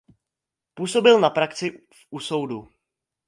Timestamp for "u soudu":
2.09-2.67